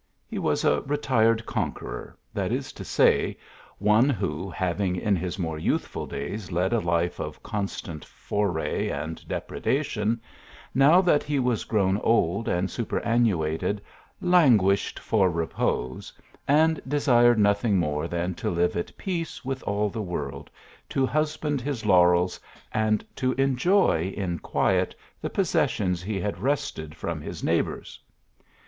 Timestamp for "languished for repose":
14.19-16.11